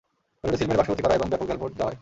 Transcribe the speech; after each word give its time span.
ব্যালটে 0.41 0.57
seal 0.59 0.67
মেরে 0.69 0.79
বাক্সভর্তি 0.79 1.03
করা 1.03 1.17
এবং 1.17 1.27
ব্যাপক 1.31 1.47
জাল 1.49 1.57
ভোট 1.61 1.71
দেওয়া 1.73 1.85
হয়। 1.87 1.89